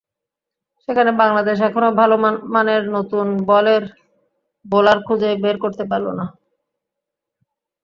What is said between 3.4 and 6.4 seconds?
বলের বোলার খুঁজেই বের করতে পারল না।